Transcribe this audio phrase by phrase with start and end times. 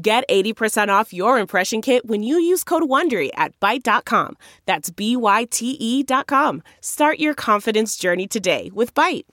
[0.00, 4.36] Get 80% off your impression kit when you use code WONDERY at Byte.com.
[4.64, 6.62] That's B-Y-T-E dot com.
[6.80, 9.24] Start your confidence journey today with Byte.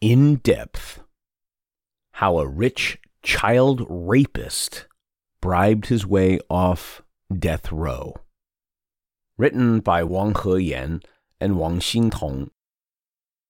[0.00, 1.02] In depth.
[2.14, 4.88] How a rich child rapist
[5.40, 7.00] bribed his way off
[7.32, 8.16] death row.
[9.36, 11.00] Written by Wang Heyan
[11.40, 12.50] and Wang Xintong.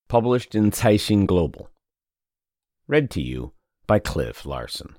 [0.06, 1.70] Published in Caixin Global.
[2.86, 3.52] Read to you
[3.86, 4.97] by Cliff Larson.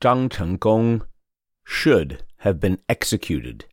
[0.00, 1.06] Zhang Chenggong
[1.64, 3.64] should have been executed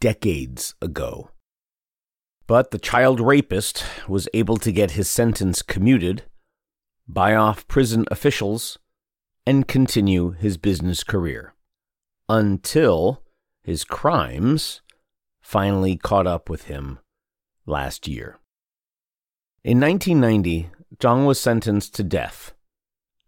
[0.00, 1.30] decades ago.
[2.46, 6.24] But the child rapist was able to get his sentence commuted,
[7.06, 8.78] buy off prison officials,
[9.46, 11.54] and continue his business career
[12.28, 13.22] until
[13.62, 14.80] his crimes
[15.40, 16.98] finally caught up with him
[17.66, 18.38] last year.
[19.62, 22.52] In 1990, Zhang was sentenced to death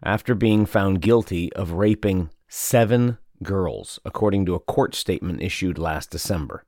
[0.03, 6.11] after being found guilty of raping seven girls, according to a court statement issued last
[6.11, 6.65] December.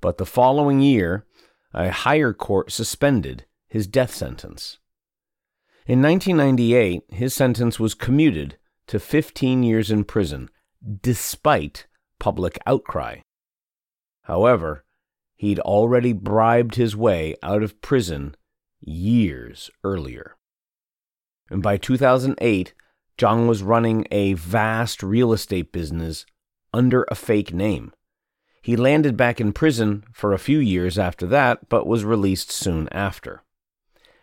[0.00, 1.26] But the following year,
[1.72, 4.78] a higher court suspended his death sentence.
[5.86, 10.48] In 1998, his sentence was commuted to 15 years in prison,
[11.02, 11.86] despite
[12.18, 13.18] public outcry.
[14.22, 14.84] However,
[15.36, 18.34] he'd already bribed his way out of prison
[18.80, 20.36] years earlier.
[21.50, 22.74] And by 2008,
[23.18, 26.26] Zhang was running a vast real estate business
[26.72, 27.92] under a fake name.
[28.62, 32.88] He landed back in prison for a few years after that, but was released soon
[32.90, 33.42] after.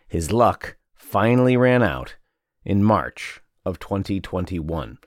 [0.08, 2.16] His luck finally ran out
[2.64, 4.98] in March of 2021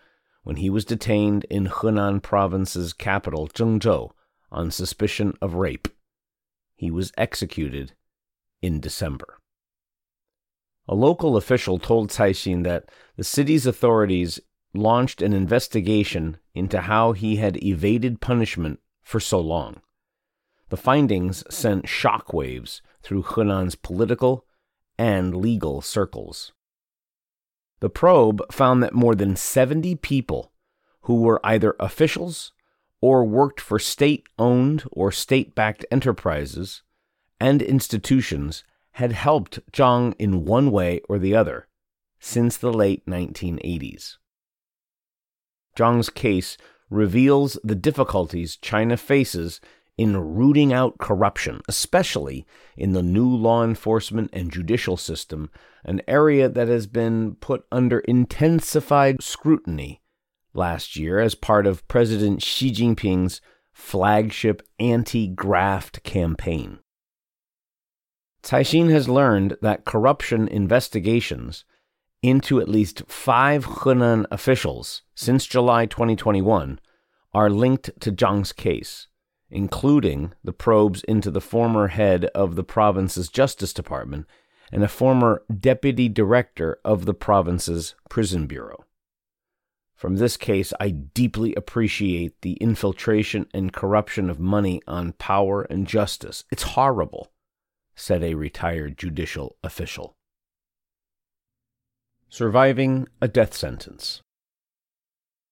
[0.44, 4.12] when he was detained in Henan province's capital, Zhengzhou,
[4.52, 5.88] on suspicion of rape.
[6.76, 7.94] He was executed
[8.62, 9.40] in December.
[10.88, 14.40] A local official told Caixin that the city's authorities
[14.74, 19.82] launched an investigation into how he had evaded punishment for so long.
[20.70, 24.46] The findings sent shockwaves through Henan's political
[24.98, 26.52] and legal circles.
[27.80, 30.52] The probe found that more than 70 people
[31.02, 32.52] who were either officials
[33.02, 36.82] or worked for state owned or state backed enterprises
[37.40, 38.64] and institutions
[38.96, 41.68] had helped Zhang in one way or the other
[42.18, 44.16] since the late 1980s.
[45.78, 46.58] Zhang's case
[46.90, 49.60] reveals the difficulties China faces
[49.98, 52.46] in rooting out corruption, especially
[52.78, 55.50] in the new law enforcement and judicial system,
[55.84, 60.02] an area that has been put under intensified scrutiny
[60.54, 63.42] last year as part of President Xi Jinping's
[63.74, 66.80] flagship anti graft campaign.
[68.46, 71.66] Caixin has learned that corruption investigations
[72.22, 76.80] into at least five Henan officials since July 2021
[77.34, 79.08] are linked to Zhang's case,
[79.50, 84.28] including the probes into the former head of the province's Justice Department
[84.72, 88.86] and a former deputy director of the province's prison bureau.
[89.96, 95.88] From this case, I deeply appreciate the infiltration and corruption of money on power and
[95.88, 96.44] justice.
[96.52, 97.32] It's horrible
[97.96, 100.14] said a retired judicial official.
[102.30, 104.22] Surviving a death sentence.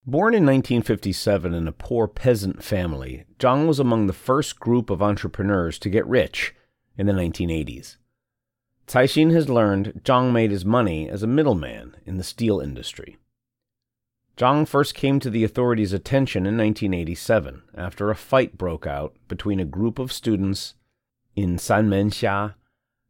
[0.06, 5.02] Born in 1957 in a poor peasant family, Zhang was among the first group of
[5.02, 6.54] entrepreneurs to get rich
[6.98, 7.96] in the 1980s.
[8.86, 13.18] Caixin has learned Zhang made his money as a middleman in the steel industry.
[14.36, 19.60] Zhang first came to the authorities' attention in 1987 after a fight broke out between
[19.60, 20.74] a group of students
[21.36, 22.56] in Sanmenxia,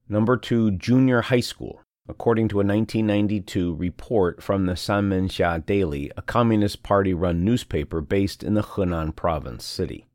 [0.07, 6.21] number 2 junior high school, according to a 1992 report from the Sanmenxia Daily, a
[6.21, 10.05] Communist Party run newspaper based in the Henan province city.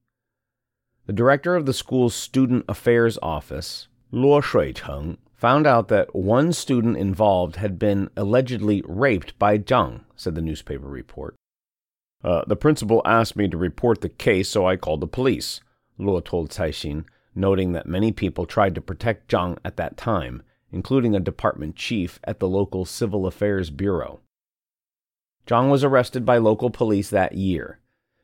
[1.07, 6.97] The director of the school's student affairs office, Luo Shuicheng, found out that one student
[6.97, 11.35] involved had been allegedly raped by Zhang, said the newspaper report.
[12.23, 15.61] Uh, the principal asked me to report the case, so I called the police,
[15.99, 17.05] Luo told Caixin
[17.39, 22.19] noting that many people tried to protect Zhang at that time, including a department chief
[22.25, 24.21] at the local Civil Affairs Bureau.
[25.47, 27.81] Zhang was arrested by local police that year.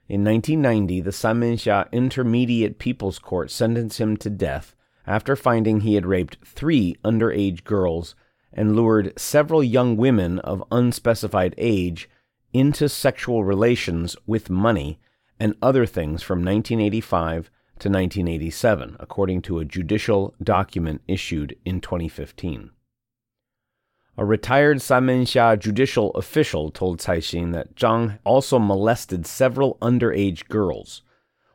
[0.08, 4.74] In 1990, the Sanmenxia Intermediate People's Court sentenced him to death
[5.06, 8.14] after finding he had raped three underage girls
[8.52, 12.08] and lured several young women of unspecified age
[12.52, 15.00] into sexual relations with money
[15.40, 17.50] and other things from 1985
[17.84, 22.70] to 1987, according to a judicial document issued in 2015.
[24.16, 31.02] A retired Sanmenxia judicial official told Caixin that Zhang also molested several underage girls.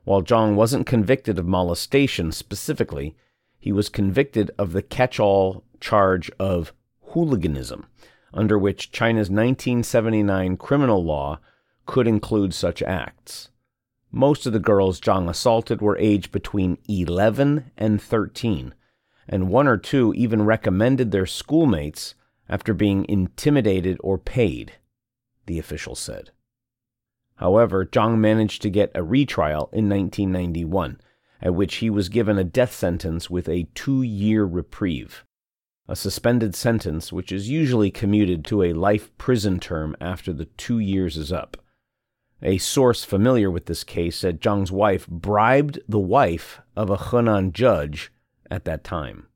[0.03, 3.15] While Zhang wasn't convicted of molestation specifically,
[3.57, 6.73] he was convicted of the catch all charge of
[7.13, 7.87] hooliganism,
[8.35, 11.39] under which China's 1979 criminal law
[11.87, 13.49] could include such acts.
[14.11, 18.73] Most of the girls Zhang assaulted were aged between 11 and 13,
[19.27, 22.15] and one or two even recommended their schoolmates
[22.49, 24.73] after being intimidated or paid,
[25.45, 26.31] the official said.
[27.35, 30.99] However, Zhang managed to get a retrial in 1991,
[31.41, 35.23] at which he was given a death sentence with a two year reprieve,
[35.87, 40.79] a suspended sentence which is usually commuted to a life prison term after the two
[40.79, 41.57] years is up.
[42.41, 47.51] A source familiar with this case said Zhang's wife bribed the wife of a Henan
[47.51, 48.11] judge
[48.49, 49.27] at that time.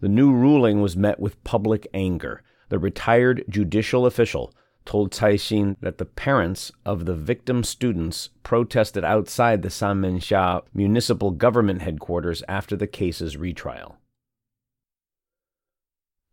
[0.00, 2.42] The new ruling was met with public anger.
[2.70, 4.54] The retired judicial official
[4.84, 11.82] told Caixin that the parents of the victim students protested outside the Sanmenxia municipal government
[11.82, 13.96] headquarters after the case's retrial.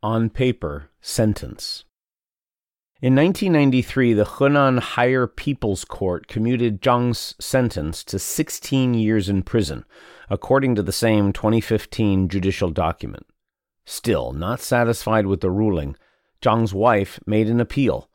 [0.03, 1.85] On paper, sentence.
[3.01, 9.85] In 1993, the Henan Higher People's Court commuted Zhang's sentence to 16 years in prison,
[10.29, 13.25] according to the same 2015 judicial document.
[13.85, 15.95] Still, not satisfied with the ruling,
[16.43, 18.07] Zhang's wife made an appeal,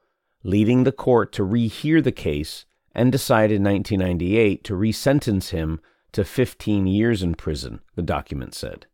[0.45, 5.81] leading the court to rehear the case and decide in 1998 to resentence him
[6.13, 8.87] to 15 years in prison, the document said.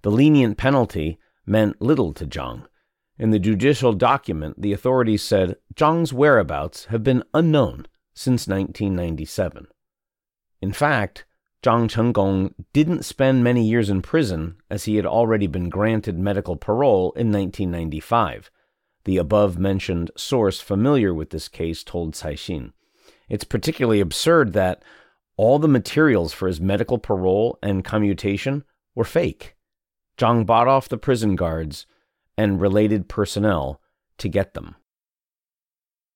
[0.00, 2.64] The lenient penalty meant little to Zhang
[3.18, 9.66] in the judicial document, the authorities said Zhang's whereabouts have been unknown since 1997.
[10.60, 11.24] In fact,
[11.62, 16.56] Zhang Chenggong didn't spend many years in prison as he had already been granted medical
[16.56, 18.50] parole in 1995.
[19.04, 22.72] The above mentioned source familiar with this case told Caixin.
[23.28, 24.82] It's particularly absurd that
[25.36, 29.56] all the materials for his medical parole and commutation were fake.
[30.16, 31.86] Zhang bought off the prison guards
[32.38, 33.82] and related personnel
[34.16, 34.76] to get them.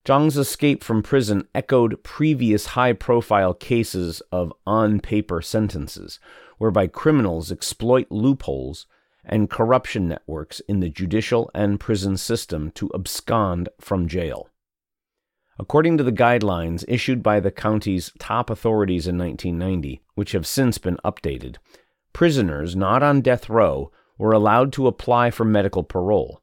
[0.05, 6.19] Zhang's escape from prison echoed previous high profile cases of on paper sentences,
[6.57, 8.87] whereby criminals exploit loopholes
[9.23, 14.49] and corruption networks in the judicial and prison system to abscond from jail.
[15.59, 20.77] According to the guidelines issued by the county's top authorities in 1990, which have since
[20.77, 21.57] been updated,
[22.11, 26.41] prisoners not on death row were allowed to apply for medical parole.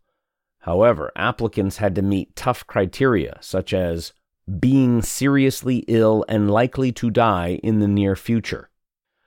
[0.60, 4.12] However, applicants had to meet tough criteria, such as
[4.58, 8.70] being seriously ill and likely to die in the near future.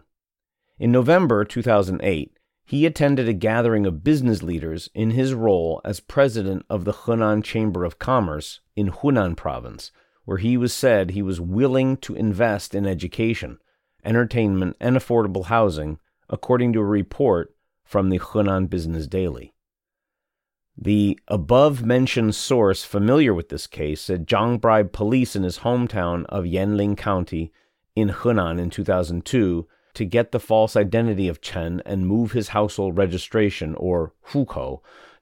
[0.79, 2.36] In November 2008,
[2.67, 7.41] he attended a gathering of business leaders in his role as president of the Henan
[7.41, 9.89] Chamber of Commerce in Hunan province,
[10.25, 13.57] where he was said he was willing to invest in education,
[14.03, 15.97] entertainment, and affordable housing,
[16.29, 17.55] according to a report
[17.85, 19.53] from the Hunan Business Daily.
[20.77, 26.25] The above mentioned source familiar with this case said Zhang bribed police in his hometown
[26.25, 27.53] of Yanling County
[27.95, 32.99] in Henan in 2002 to get the false identity of Chen and move his household
[32.99, 34.81] registration, or hukou,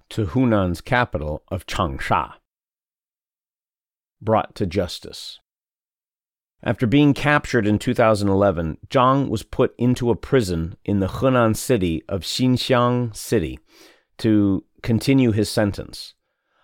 [0.09, 2.33] to Henan's capital of Changsha.
[4.21, 5.39] Brought to justice.
[6.61, 12.03] After being captured in 2011, Zhang was put into a prison in the Hunan city
[12.09, 13.59] of Xinxiang City
[14.17, 16.15] to continue his sentence,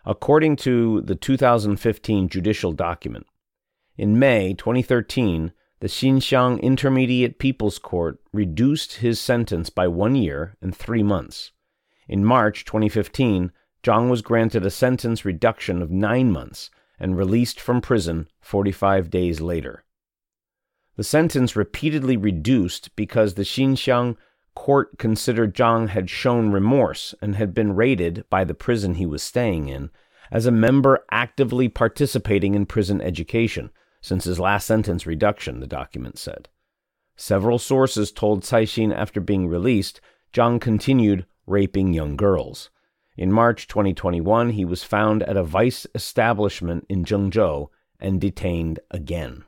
[0.05, 3.25] according to the 2015 judicial document.
[3.95, 10.75] In May 2013, the Xinxiang Intermediate People's Court reduced his sentence by one year and
[10.75, 11.51] three months.
[12.07, 13.51] In March 2015,
[13.83, 16.69] Zhang was granted a sentence reduction of nine months
[16.99, 19.83] and released from prison 45 days later.
[20.97, 24.17] The sentence repeatedly reduced because the Xinxiang
[24.53, 29.23] court considered Zhang had shown remorse and had been rated by the prison he was
[29.23, 29.89] staying in
[30.29, 33.71] as a member actively participating in prison education
[34.01, 36.49] since his last sentence reduction, the document said.
[37.15, 40.01] Several sources told Caixin after being released,
[40.33, 42.69] Zhang continued raping young girls.
[43.15, 47.67] In March 2021, he was found at a vice establishment in Zhengzhou
[47.99, 49.43] and detained again.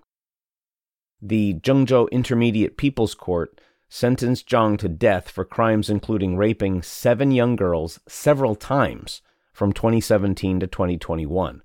[1.22, 7.56] The Zhengzhou Intermediate People's Court sentenced Zhang to death for crimes including raping seven young
[7.56, 9.22] girls several times
[9.54, 11.64] from 2017 to 2021.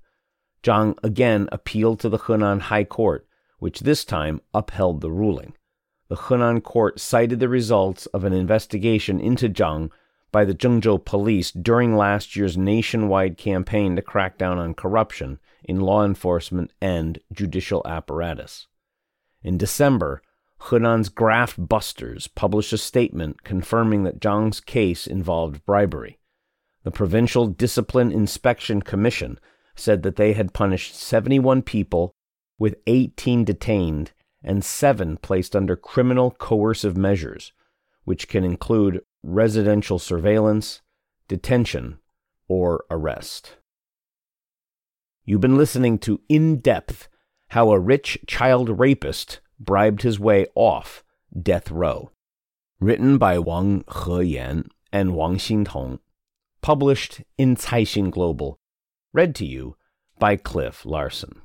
[0.63, 3.27] Zhang again appealed to the Henan High Court,
[3.59, 5.53] which this time upheld the ruling.
[6.09, 9.91] The Henan court cited the results of an investigation into Zhang
[10.31, 15.79] by the Zhengzhou police during last year's nationwide campaign to crack down on corruption in
[15.79, 18.67] law enforcement and judicial apparatus.
[19.43, 20.21] In December,
[20.63, 26.19] Hunan's graft busters published a statement confirming that Zhang's case involved bribery.
[26.83, 29.39] The Provincial Discipline Inspection Commission
[29.79, 32.13] said that they had punished 71 people,
[32.57, 34.11] with 18 detained
[34.43, 37.53] and 7 placed under criminal coercive measures,
[38.03, 40.81] which can include residential surveillance,
[41.27, 41.99] detention,
[42.47, 43.57] or arrest.
[45.25, 47.07] You've been listening to In Depth
[47.49, 51.03] How a Rich Child Rapist bribed his way off
[51.39, 52.11] death row.
[52.79, 55.99] Written by Wang Heyan and Wang Xintong.
[56.61, 58.58] Published in Caixin Global.
[59.11, 59.75] Read to you
[60.19, 61.41] by Cliff Larson.